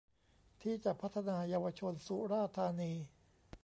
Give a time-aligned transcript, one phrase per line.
[0.61, 2.91] ที่จะพัฒนาเยาวชนสุราษฏร์ธานี